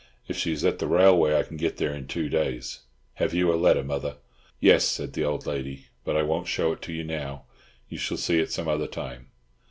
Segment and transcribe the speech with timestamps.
[0.27, 2.79] If she is at the railway, I can get there in two days.
[3.21, 4.17] Have you a letter, Mother?"
[4.59, 7.43] "Yes," said the old lady, "but I won't show it to you now.
[7.87, 9.29] You shall see it some other time."